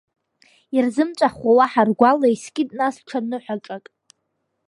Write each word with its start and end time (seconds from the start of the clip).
Ирзымҵәахуа 0.75 1.51
уаҳа 1.57 1.83
ргәала, 1.87 2.27
искит 2.35 2.69
нас 2.79 2.95
ҽа 3.07 3.19
ныҳәаҿак. 3.29 3.85